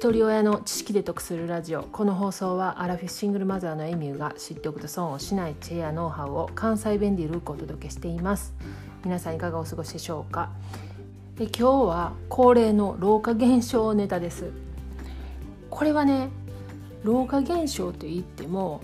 [0.00, 1.82] 一人親の知識で得するラジオ。
[1.82, 8.54] この放送はアラフィフシングルマザーのエミューが知っておくと損をしない知恵やノウハウを関西弁でゆるくお届けしています。
[9.04, 10.48] 皆さんいかがお過ごしでしょうか。
[11.36, 14.52] で今日は恒例の老化現象ネタです。
[15.68, 16.30] これはね
[17.02, 18.80] 老化現象といっても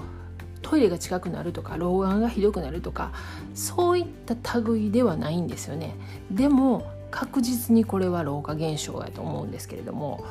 [0.60, 3.12] トイレが近くなるとか老眼がひどくなるとか
[3.54, 5.96] そういった類ではないんですよね。
[6.30, 10.22] でも確実にこれは老化現象やと思うんですけれども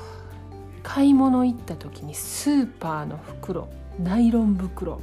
[0.88, 3.67] 買い物行った時にスーパーの袋
[3.99, 5.02] ナイロン袋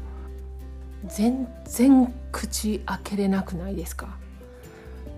[1.06, 4.16] 全然口開けれなくないですか？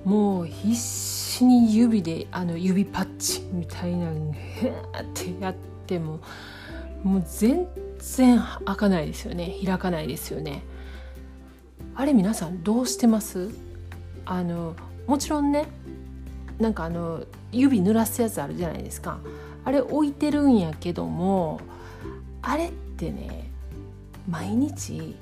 [0.07, 5.55] もう必死に指であの指パッチみたいなのへーってやっ
[5.87, 6.21] ても
[7.03, 7.69] もう全
[7.99, 9.55] 然開かないですよね。
[9.65, 10.63] 開かないですよね。
[11.95, 13.51] あれ皆さんどうしてます？
[14.25, 14.75] あの
[15.07, 15.67] もちろんね
[16.59, 19.19] なんかあの指濡らすやつあるじゃないですか。
[19.65, 21.61] あれ置いてるんやけども
[22.43, 23.51] あれってね
[24.29, 25.17] 毎日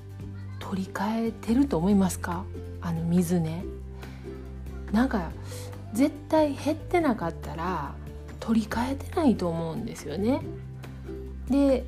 [0.58, 2.44] 取り替えてると思いますか？
[2.80, 3.64] あの水ね。
[4.92, 5.30] なんか
[5.92, 7.94] 絶対減ってなかったら
[8.40, 10.40] 取り替えてないと思うんですよね。
[11.48, 11.84] で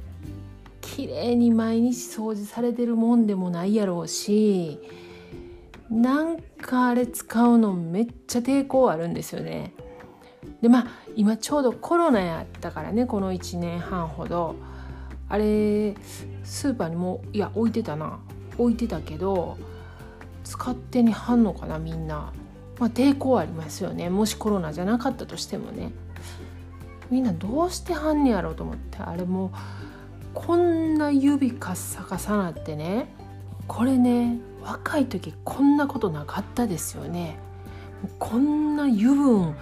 [0.81, 4.79] 綺麗に毎日掃除されてるもんでもないやろうし
[5.91, 9.73] なんかあれ使うのめっちゃ抵抗あるんですよね。
[10.61, 14.57] でまあ今ちょうどコロナやったからねこの1年半ほど。
[15.29, 15.95] あれ
[16.45, 18.19] スーパーにもいや置いてたな。
[18.59, 19.57] 置いてたけど
[20.45, 22.33] 使ってにはんのかなみんな、
[22.79, 24.11] まあ、抵抗ありますよね。
[24.11, 25.93] もしコロナじゃなかったとしてもね。
[27.11, 28.99] みんなどうしてはんねやろうと思って。
[28.99, 29.53] あれも
[30.35, 33.09] こんな指カッサカサなってね。
[33.67, 37.39] これね若い時こんなことなかったですよね。
[38.19, 39.57] こんな油分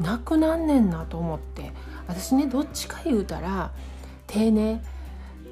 [0.00, 1.72] なくなんねんなと思って。
[2.06, 3.70] 私ねどっちか言うたら
[4.26, 4.82] 手ね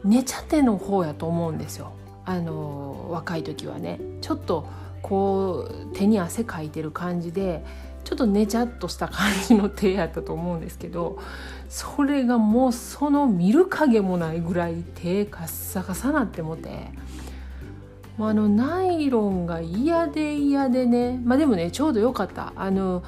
[0.05, 1.93] 寝ちゃっての方やと思うんですよ。
[2.25, 4.01] あの若い時はね。
[4.21, 4.67] ちょっと
[5.03, 7.65] こう手に汗かいてる感じで
[8.05, 11.19] ちょっとねちゃっとした感じの手やったと思うんですけど
[11.69, 16.91] それがもうその見る影もないぐらい手カッサカサなってもて。
[18.19, 21.21] あのナイロンが嫌で嫌でね。
[21.23, 22.55] まあでもねちょうどよかった。
[22.57, 23.03] あの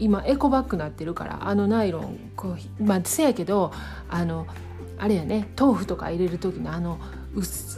[0.00, 3.72] 今エコバッグなってるからあのナイロンこうまあせやけど
[4.08, 4.46] あの
[4.98, 6.98] あれやね豆腐とか入れる時のあの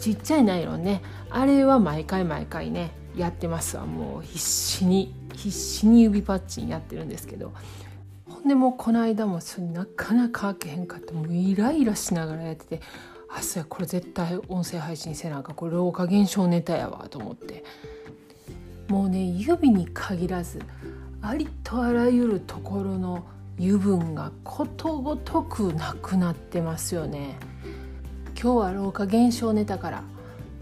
[0.01, 3.87] ちっちゃいナイロンねあれは毎回毎回ねやってますわ。
[3.87, 7.53] もう必死に必死に指パッチンやってるんですけど。
[8.29, 12.81] ほんでもうこの間もそれなかなか開けへんかってもうイライラしながらやってて
[13.29, 17.65] あそうやこれ絶対音声配信せなあかんこれ老化現象ネタやわと思って。
[18.89, 20.59] もうね指に限らず
[21.23, 23.25] ありとあらゆるところの
[23.59, 27.37] 油分がことごとくなくなってますよね。
[28.41, 30.03] 今日は老化現象ネタから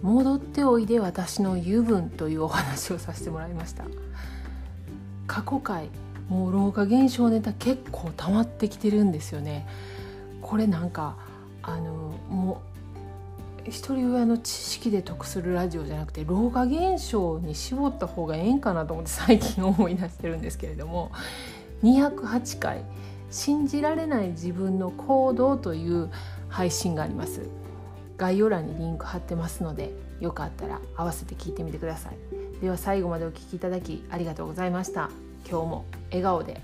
[0.03, 3.85] 戻っておいで私の油分というお話をさせてもらいました。
[5.29, 5.91] 過去回
[6.29, 9.67] もう老化現象ネタ結構溜まってきてるんですよね。
[10.43, 11.17] これなんか
[11.63, 12.78] あのもう
[13.69, 21.13] 一人親の知識で得するラジオじゃなくて老化現象に絞った方がええんかなと思って最近思い出してるんですけれども
[21.83, 22.83] 208回
[23.31, 26.11] 「信じられない自分の行動」という
[26.49, 27.43] 配信があります。
[28.17, 32.17] 概要欄にリンク貼ってますのでよかったら合わせて聞いてみてください。
[32.61, 35.11] では最後までお聴きいただきありがとうございました。
[35.49, 36.61] 今日も笑顔で。